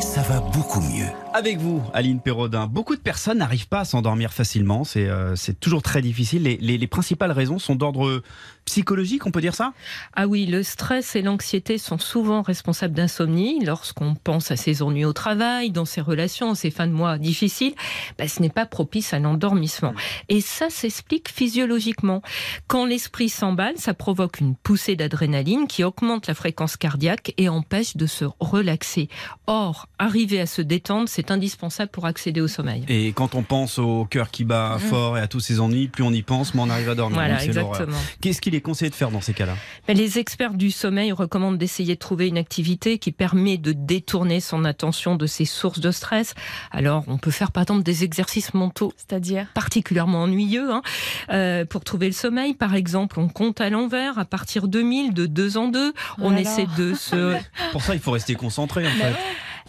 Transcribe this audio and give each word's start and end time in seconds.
Ça 0.00 0.22
va 0.22 0.40
beaucoup 0.40 0.80
mieux. 0.80 1.06
Avec 1.32 1.58
vous, 1.58 1.82
Aline 1.94 2.20
Perrodin, 2.20 2.66
beaucoup 2.66 2.96
de 2.96 3.00
personnes 3.00 3.38
n'arrivent 3.38 3.68
pas 3.68 3.80
à 3.80 3.84
s'endormir 3.84 4.32
facilement. 4.32 4.82
C'est 4.82 5.06
euh, 5.08 5.36
c'est 5.36 5.60
toujours 5.60 5.82
très 5.82 6.02
difficile. 6.02 6.42
Les, 6.42 6.56
les- 6.56 6.78
les 6.78 6.86
principales 6.88 7.30
raisons 7.30 7.58
sont 7.60 7.76
d'ordre 7.76 8.22
psychologique, 8.64 9.26
on 9.26 9.30
peut 9.30 9.40
dire 9.40 9.54
ça? 9.54 9.72
Ah 10.14 10.26
oui, 10.26 10.46
le 10.46 10.62
stress 10.62 11.14
et 11.16 11.22
l'anxiété 11.22 11.78
sont 11.78 11.98
souvent 11.98 12.42
responsables 12.42 12.94
d'insomnie. 12.94 13.64
Lorsqu'on 13.64 14.14
pense 14.14 14.50
à 14.50 14.56
ses 14.56 14.82
ennuis 14.82 15.04
au 15.04 15.12
travail, 15.12 15.70
dans 15.70 15.84
ses 15.84 16.00
relations, 16.00 16.54
ses 16.54 16.70
fins 16.70 16.86
de 16.86 16.92
mois 16.92 17.18
difficiles, 17.18 17.74
bah, 18.18 18.26
ce 18.26 18.40
n'est 18.42 18.50
pas 18.50 18.66
propice 18.66 19.12
à 19.14 19.18
l'endormissement. 19.18 19.94
Et 20.28 20.40
ça 20.40 20.68
s'explique 20.70 21.28
physiologiquement. 21.28 22.22
Quand 22.66 22.86
l'esprit 22.86 23.28
s'emballe, 23.28 23.76
ça 23.76 23.94
provoque 23.94 24.40
une 24.40 24.56
poussée 24.56 24.96
d'adrénaline 24.96 25.66
qui 25.68 25.84
augmente 25.84 26.26
la 26.26 26.34
fréquence 26.34 26.76
cardiaque 26.76 27.34
et 27.38 27.48
empêche 27.48 27.96
de 27.96 28.06
se 28.06 28.24
relaxer. 28.40 29.08
Or, 29.46 29.86
arriver 30.00 30.40
à 30.40 30.46
se 30.46 30.62
détendre, 30.62 31.08
c'est 31.08 31.30
indispensable 31.30 31.90
pour 31.90 32.06
accéder 32.06 32.40
au 32.40 32.48
sommeil. 32.48 32.84
Et 32.88 33.12
quand 33.12 33.34
on 33.34 33.42
pense 33.42 33.78
au 33.78 34.06
cœur 34.06 34.30
qui 34.30 34.44
bat 34.44 34.78
fort 34.78 35.18
et 35.18 35.20
à 35.20 35.28
tous 35.28 35.40
ces 35.40 35.60
ennuis, 35.60 35.88
plus 35.88 36.02
on 36.02 36.12
y 36.12 36.22
pense, 36.22 36.54
moins 36.54 36.66
on 36.66 36.70
arrive 36.70 36.88
à 36.88 36.94
dormir. 36.94 37.18
Voilà, 37.18 37.44
exactement. 37.44 37.96
Qu'est-ce 38.20 38.40
qu'il 38.40 38.54
est 38.54 38.62
conseillé 38.62 38.90
de 38.90 38.94
faire 38.94 39.10
dans 39.10 39.20
ces 39.20 39.34
cas-là? 39.34 39.54
Mais 39.86 39.94
Les 39.94 40.18
experts 40.18 40.54
du 40.54 40.70
sommeil 40.70 41.12
recommandent 41.12 41.58
d'essayer 41.58 41.94
de 41.94 41.98
trouver 42.00 42.28
une 42.28 42.38
activité 42.38 42.98
qui 42.98 43.12
permet 43.12 43.58
de 43.58 43.72
détourner 43.72 44.40
son 44.40 44.64
attention 44.64 45.16
de 45.16 45.26
ses 45.26 45.44
sources 45.44 45.80
de 45.80 45.90
stress. 45.90 46.34
Alors, 46.72 47.04
on 47.06 47.18
peut 47.18 47.30
faire 47.30 47.52
par 47.52 47.62
exemple 47.64 47.82
des 47.82 48.02
exercices 48.02 48.54
mentaux 48.54 48.94
C'est-à-dire? 48.96 49.46
particulièrement 49.54 50.22
ennuyeux 50.22 50.70
hein, 50.72 50.82
euh, 51.30 51.66
pour 51.66 51.84
trouver 51.84 52.06
le 52.06 52.12
sommeil. 52.12 52.54
Par 52.54 52.74
exemple, 52.74 53.20
on 53.20 53.28
compte 53.28 53.60
à 53.60 53.68
l'envers 53.68 54.18
à 54.18 54.24
partir 54.24 54.66
de 54.66 54.80
1000, 54.80 55.12
de 55.12 55.26
deux 55.26 55.58
en 55.58 55.68
deux. 55.68 55.92
On 56.18 56.30
là 56.30 56.36
là. 56.36 56.40
essaie 56.40 56.66
de 56.78 56.94
se... 56.98 57.36
Pour 57.72 57.82
ça, 57.82 57.94
il 57.94 58.00
faut 58.00 58.12
rester 58.12 58.34
concentré 58.34 58.86
en 58.86 58.90
fait. 58.90 59.14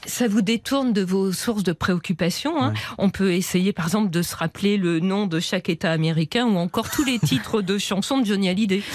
Ça 0.05 0.27
vous 0.27 0.41
détourne 0.41 0.93
de 0.93 1.01
vos 1.03 1.31
sources 1.31 1.63
de 1.63 1.73
préoccupation. 1.73 2.61
hein. 2.61 2.69
Ouais. 2.73 2.79
On 2.97 3.09
peut 3.09 3.33
essayer 3.33 3.71
par 3.73 3.85
exemple 3.85 4.09
de 4.09 4.21
se 4.21 4.35
rappeler 4.35 4.77
le 4.77 4.99
nom 4.99 5.27
de 5.27 5.39
chaque 5.39 5.69
État 5.69 5.91
américain 5.91 6.45
ou 6.45 6.57
encore 6.57 6.89
tous 6.89 7.03
les 7.03 7.19
titres 7.23 7.61
de 7.61 7.77
chansons 7.77 8.17
de 8.19 8.25
Johnny 8.25 8.49
Hallyday. 8.49 8.81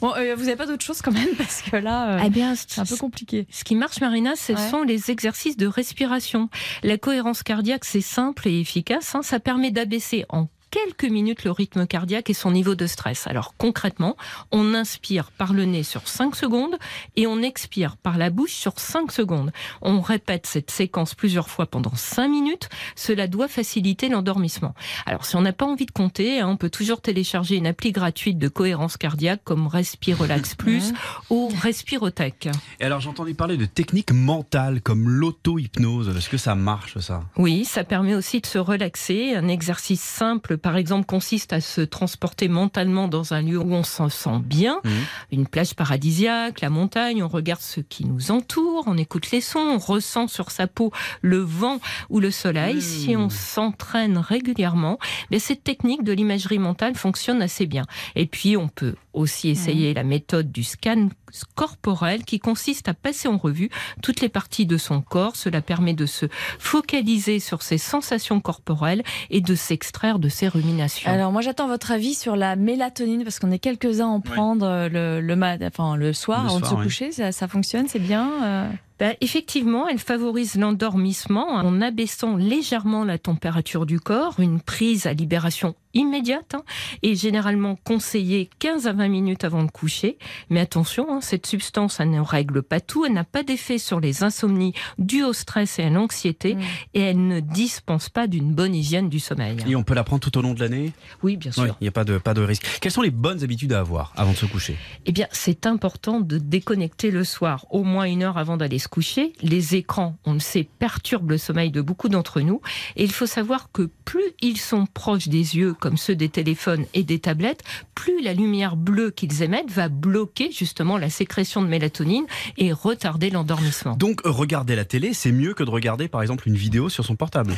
Bon, 0.00 0.12
euh, 0.16 0.34
vous 0.36 0.44
n'avez 0.44 0.56
pas 0.56 0.66
d'autre 0.66 0.84
chose 0.84 1.00
quand 1.02 1.12
même 1.12 1.28
parce 1.36 1.62
que 1.62 1.76
là, 1.76 2.18
euh, 2.18 2.22
Eh 2.24 2.30
bien, 2.30 2.54
c'est 2.54 2.80
un 2.80 2.84
peu 2.84 2.96
compliqué. 2.96 3.46
Ce 3.50 3.64
qui 3.64 3.74
marche, 3.74 4.00
Marina, 4.00 4.34
ce 4.36 4.52
Ouais. 4.52 4.70
sont 4.70 4.82
les 4.82 5.10
exercices 5.10 5.56
de 5.56 5.66
respiration. 5.66 6.48
La 6.82 6.98
cohérence 6.98 7.42
cardiaque, 7.42 7.84
c'est 7.84 8.00
simple 8.00 8.48
et 8.48 8.60
efficace. 8.60 9.14
hein. 9.14 9.22
Ça 9.22 9.40
permet 9.40 9.70
d'abaisser 9.70 10.24
en 10.28 10.48
quelques 10.70 11.10
minutes 11.10 11.44
le 11.44 11.50
rythme 11.50 11.86
cardiaque 11.86 12.30
et 12.30 12.34
son 12.34 12.50
niveau 12.50 12.74
de 12.74 12.86
stress. 12.86 13.26
Alors 13.26 13.54
concrètement, 13.56 14.16
on 14.52 14.74
inspire 14.74 15.30
par 15.30 15.52
le 15.52 15.64
nez 15.64 15.82
sur 15.82 16.08
5 16.08 16.36
secondes 16.36 16.76
et 17.16 17.26
on 17.26 17.42
expire 17.42 17.96
par 17.96 18.18
la 18.18 18.30
bouche 18.30 18.52
sur 18.52 18.78
5 18.78 19.12
secondes. 19.12 19.52
On 19.80 20.00
répète 20.00 20.46
cette 20.46 20.70
séquence 20.70 21.14
plusieurs 21.14 21.48
fois 21.48 21.66
pendant 21.66 21.94
5 21.94 22.28
minutes. 22.28 22.68
Cela 22.96 23.26
doit 23.26 23.48
faciliter 23.48 24.08
l'endormissement. 24.08 24.74
Alors 25.06 25.24
si 25.24 25.36
on 25.36 25.40
n'a 25.40 25.52
pas 25.52 25.66
envie 25.66 25.86
de 25.86 25.90
compter, 25.90 26.40
hein, 26.40 26.48
on 26.48 26.56
peut 26.56 26.70
toujours 26.70 27.00
télécharger 27.00 27.56
une 27.56 27.66
appli 27.66 27.92
gratuite 27.92 28.38
de 28.38 28.48
cohérence 28.48 28.96
cardiaque 28.96 29.42
comme 29.44 29.66
Respirelax 29.66 30.54
Plus 30.58 30.92
ou 31.30 31.48
Respirotech. 31.62 32.48
Et 32.80 32.84
alors, 32.84 33.00
j'entendais 33.00 33.34
parler 33.34 33.56
de 33.56 33.64
techniques 33.64 34.12
mentales 34.12 34.80
comme 34.80 35.08
l'auto-hypnose. 35.08 36.14
Est-ce 36.16 36.28
que 36.28 36.36
ça 36.36 36.54
marche 36.54 36.98
ça? 36.98 37.22
Oui, 37.36 37.64
ça 37.64 37.84
permet 37.84 38.14
aussi 38.14 38.40
de 38.40 38.46
se 38.46 38.58
relaxer. 38.58 39.34
Un 39.34 39.48
exercice 39.48 40.00
simple, 40.00 40.57
par 40.58 40.76
exemple, 40.76 41.06
consiste 41.06 41.52
à 41.52 41.60
se 41.60 41.80
transporter 41.80 42.48
mentalement 42.48 43.08
dans 43.08 43.32
un 43.34 43.42
lieu 43.42 43.58
où 43.58 43.72
on 43.72 43.82
s'en 43.84 44.08
sent 44.08 44.38
bien, 44.44 44.80
Mhm. 44.84 44.92
une 45.32 45.46
plage 45.46 45.74
paradisiaque, 45.74 46.60
la 46.60 46.70
montagne, 46.70 47.22
on 47.22 47.28
regarde 47.28 47.60
ce 47.60 47.80
qui 47.80 48.04
nous 48.04 48.30
entoure, 48.30 48.84
on 48.86 48.96
écoute 48.98 49.30
les 49.30 49.40
sons, 49.40 49.58
on 49.58 49.78
ressent 49.78 50.28
sur 50.28 50.50
sa 50.50 50.66
peau 50.66 50.92
le 51.22 51.38
vent 51.38 51.78
ou 52.10 52.20
le 52.20 52.30
soleil. 52.30 52.76
Mhm. 52.76 52.80
Si 52.80 53.16
on 53.16 53.30
s'entraîne 53.30 54.18
régulièrement, 54.18 54.98
mais 55.30 55.38
cette 55.38 55.64
technique 55.64 56.02
de 56.04 56.12
l'imagerie 56.12 56.58
mentale 56.58 56.94
fonctionne 56.94 57.42
assez 57.42 57.66
bien. 57.66 57.84
Et 58.16 58.26
puis, 58.26 58.56
on 58.56 58.68
peut 58.68 58.94
aussi 59.12 59.48
essayer 59.48 59.94
la 59.94 60.04
méthode 60.04 60.52
du 60.52 60.62
scan 60.62 61.08
corporel 61.54 62.24
qui 62.24 62.38
consiste 62.38 62.88
à 62.88 62.94
passer 62.94 63.28
en 63.28 63.36
revue 63.36 63.68
toutes 64.02 64.20
les 64.20 64.28
parties 64.28 64.64
de 64.66 64.76
son 64.78 65.00
corps. 65.02 65.36
Cela 65.36 65.60
permet 65.60 65.92
de 65.94 66.06
se 66.06 66.26
focaliser 66.58 67.40
sur 67.40 67.62
ses 67.62 67.78
sensations 67.78 68.40
corporelles 68.40 69.02
et 69.30 69.40
de 69.40 69.54
s'extraire 69.54 70.18
de 70.18 70.28
ses 70.28 70.47
ruminations. 70.48 71.10
Alors 71.10 71.32
moi 71.32 71.40
j'attends 71.42 71.66
votre 71.68 71.90
avis 71.92 72.14
sur 72.14 72.36
la 72.36 72.56
mélatonine 72.56 73.24
parce 73.24 73.38
qu'on 73.38 73.50
est 73.50 73.58
quelques-uns 73.58 74.06
à 74.06 74.10
en 74.10 74.20
prendre 74.20 74.66
euh, 74.66 74.88
le, 74.88 75.20
le, 75.20 75.36
mat- 75.36 75.62
enfin, 75.62 75.96
le 75.96 76.12
soir 76.12 76.42
Le 76.42 76.48
avant 76.48 76.60
de 76.60 76.66
se 76.66 76.74
oui. 76.74 76.82
coucher. 76.84 77.12
Ça, 77.12 77.32
ça 77.32 77.48
fonctionne, 77.48 77.86
c'est 77.88 77.98
bien 77.98 78.30
euh 78.42 78.68
Ben, 78.98 79.14
effectivement, 79.20 79.88
elle 79.88 79.98
favorise 79.98 80.56
l'endormissement 80.56 81.48
en 81.48 81.80
abaissant 81.80 82.36
légèrement 82.36 83.04
la 83.04 83.18
température 83.18 83.86
du 83.86 84.00
corps. 84.00 84.40
Une 84.40 84.60
prise 84.60 85.06
à 85.06 85.12
libération 85.12 85.74
immédiate 85.94 86.54
hein, 86.54 86.62
est 87.02 87.14
généralement 87.14 87.76
conseillée 87.76 88.50
15 88.58 88.86
à 88.86 88.92
20 88.92 89.08
minutes 89.08 89.44
avant 89.44 89.64
de 89.64 89.70
coucher. 89.70 90.18
Mais 90.50 90.60
attention, 90.60 91.06
hein, 91.10 91.20
cette 91.20 91.46
substance 91.46 92.00
elle 92.00 92.10
ne 92.10 92.20
règle 92.20 92.62
pas 92.62 92.80
tout. 92.80 93.04
Elle 93.06 93.12
n'a 93.12 93.24
pas 93.24 93.42
d'effet 93.42 93.78
sur 93.78 94.00
les 94.00 94.22
insomnies 94.22 94.74
dues 94.98 95.24
au 95.24 95.32
stress 95.32 95.78
et 95.78 95.84
à 95.84 95.90
l'anxiété. 95.90 96.54
Mm. 96.54 96.60
Et 96.94 97.00
elle 97.00 97.26
ne 97.26 97.40
dispense 97.40 98.08
pas 98.08 98.26
d'une 98.26 98.52
bonne 98.52 98.74
hygiène 98.74 99.08
du 99.08 99.20
sommeil. 99.20 99.56
Et 99.66 99.76
on 99.76 99.82
peut 99.82 99.94
la 99.94 100.04
prendre 100.04 100.20
tout 100.20 100.36
au 100.38 100.42
long 100.42 100.54
de 100.54 100.60
l'année? 100.60 100.92
Oui, 101.22 101.36
bien 101.36 101.52
sûr. 101.52 101.62
Oui, 101.62 101.70
il 101.80 101.84
n'y 101.84 101.88
a 101.88 101.92
pas 101.92 102.04
de, 102.04 102.18
pas 102.18 102.34
de 102.34 102.42
risque. 102.42 102.78
Quelles 102.80 102.92
sont 102.92 103.02
les 103.02 103.10
bonnes 103.10 103.42
habitudes 103.42 103.72
à 103.72 103.80
avoir 103.80 104.12
avant 104.16 104.32
de 104.32 104.36
se 104.36 104.46
coucher? 104.46 104.76
Eh 105.06 105.12
bien, 105.12 105.26
c'est 105.30 105.66
important 105.66 106.20
de 106.20 106.38
déconnecter 106.38 107.10
le 107.10 107.24
soir, 107.24 107.66
au 107.70 107.84
moins 107.84 108.04
une 108.04 108.22
heure 108.22 108.38
avant 108.38 108.56
d'aller 108.56 108.78
se 108.78 108.87
coucher. 108.88 109.32
Les 109.42 109.74
écrans, 109.74 110.16
on 110.24 110.34
le 110.34 110.40
sait, 110.40 110.68
perturbent 110.78 111.30
le 111.30 111.38
sommeil 111.38 111.70
de 111.70 111.80
beaucoup 111.80 112.08
d'entre 112.08 112.40
nous. 112.40 112.60
Et 112.96 113.04
il 113.04 113.12
faut 113.12 113.26
savoir 113.26 113.70
que 113.72 113.88
plus 114.04 114.32
ils 114.40 114.58
sont 114.58 114.86
proches 114.86 115.28
des 115.28 115.56
yeux, 115.56 115.74
comme 115.74 115.96
ceux 115.96 116.14
des 116.14 116.28
téléphones 116.28 116.84
et 116.94 117.02
des 117.02 117.18
tablettes, 117.18 117.62
plus 117.94 118.22
la 118.22 118.34
lumière 118.34 118.76
bleue 118.76 119.10
qu'ils 119.10 119.42
émettent 119.42 119.70
va 119.70 119.88
bloquer 119.88 120.50
justement 120.50 120.98
la 120.98 121.10
sécrétion 121.10 121.62
de 121.62 121.66
mélatonine 121.66 122.26
et 122.56 122.72
retarder 122.72 123.30
l'endormissement. 123.30 123.96
Donc, 123.96 124.20
regarder 124.24 124.76
la 124.76 124.84
télé, 124.84 125.12
c'est 125.12 125.32
mieux 125.32 125.54
que 125.54 125.64
de 125.64 125.70
regarder 125.70 126.08
par 126.08 126.22
exemple 126.22 126.48
une 126.48 126.56
vidéo 126.56 126.88
sur 126.88 127.04
son 127.04 127.16
portable. 127.16 127.54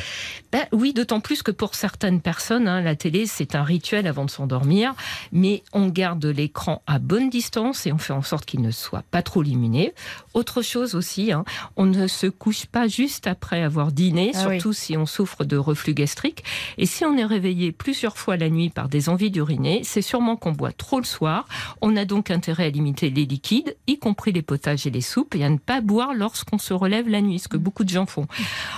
Ben 0.51 0.65
oui, 0.71 0.93
d'autant 0.93 1.19
plus 1.19 1.43
que 1.43 1.51
pour 1.51 1.75
certaines 1.75 2.21
personnes, 2.21 2.67
hein, 2.67 2.81
la 2.81 2.95
télé, 2.95 3.25
c'est 3.25 3.55
un 3.55 3.63
rituel 3.63 4.07
avant 4.07 4.25
de 4.25 4.31
s'endormir, 4.31 4.93
mais 5.31 5.63
on 5.73 5.87
garde 5.87 6.25
l'écran 6.25 6.81
à 6.87 6.99
bonne 6.99 7.29
distance 7.29 7.85
et 7.85 7.91
on 7.91 7.97
fait 7.97 8.13
en 8.13 8.23
sorte 8.23 8.45
qu'il 8.45 8.61
ne 8.61 8.71
soit 8.71 9.03
pas 9.11 9.21
trop 9.21 9.43
lumineux. 9.43 9.91
Autre 10.33 10.61
chose 10.61 10.95
aussi, 10.95 11.20
hein, 11.29 11.43
on 11.77 11.85
ne 11.85 12.07
se 12.07 12.27
couche 12.27 12.65
pas 12.65 12.87
juste 12.87 13.27
après 13.27 13.61
avoir 13.61 13.91
dîné, 13.91 14.31
Ah 14.33 14.47
oui. 14.47 14.55
surtout 14.55 14.73
si 14.73 14.97
on 14.97 15.05
souffre 15.05 15.43
de 15.43 15.57
reflux 15.57 15.93
gastrique. 15.93 16.43
Et 16.77 16.85
si 16.85 17.05
on 17.05 17.17
est 17.17 17.25
réveillé 17.25 17.71
plusieurs 17.71 18.17
fois 18.17 18.37
la 18.37 18.49
nuit 18.49 18.69
par 18.69 18.89
des 18.89 19.09
envies 19.09 19.29
d'uriner, 19.31 19.81
c'est 19.83 20.01
sûrement 20.01 20.35
qu'on 20.37 20.53
boit 20.53 20.71
trop 20.71 20.99
le 20.99 21.05
soir. 21.05 21.47
On 21.81 21.95
a 21.97 22.05
donc 22.05 22.31
intérêt 22.31 22.65
à 22.65 22.69
limiter 22.69 23.09
les 23.09 23.25
liquides, 23.25 23.75
y 23.87 23.99
compris 23.99 24.31
les 24.31 24.41
potages 24.41 24.87
et 24.87 24.91
les 24.91 25.01
soupes, 25.01 25.35
et 25.35 25.43
à 25.43 25.49
ne 25.49 25.57
pas 25.57 25.81
boire 25.81 26.13
lorsqu'on 26.13 26.57
se 26.57 26.73
relève 26.73 27.07
la 27.09 27.21
nuit, 27.21 27.39
ce 27.39 27.47
que 27.47 27.57
beaucoup 27.57 27.83
de 27.83 27.89
gens 27.89 28.05
font. 28.05 28.27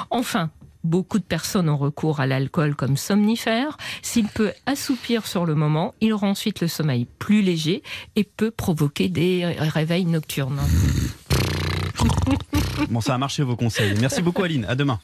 Enfin, 0.09 0.49
Beaucoup 0.85 1.17
de 1.17 1.23
personnes 1.23 1.69
ont 1.69 1.77
recours 1.77 2.19
à 2.19 2.27
l'alcool 2.27 2.75
comme 2.75 2.97
somnifère. 2.97 3.77
S'il 4.01 4.27
peut 4.27 4.51
assoupir 4.65 5.25
sur 5.27 5.45
le 5.45 5.55
moment, 5.55 5.93
il 6.01 6.13
rend 6.13 6.31
ensuite 6.31 6.59
le 6.59 6.67
sommeil 6.67 7.07
plus 7.19 7.41
léger 7.41 7.83
et 8.17 8.25
peut 8.25 8.51
provoquer 8.51 9.07
des 9.07 9.45
réveils 9.45 10.03
nocturnes. 10.03 10.59
Bon, 12.89 13.01
ça 13.01 13.13
a 13.13 13.17
marché 13.17 13.43
vos 13.43 13.55
conseils. 13.55 13.95
Merci 13.99 14.21
beaucoup 14.21 14.43
Aline, 14.43 14.65
à 14.65 14.75
demain. 14.75 14.99